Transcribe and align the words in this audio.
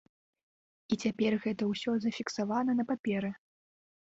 І 0.95 0.97
цяпер 1.03 1.31
гэта 1.45 1.63
ўсё 1.73 1.91
зафіксавана 2.07 2.71
на 2.81 2.89
паперы. 2.93 3.31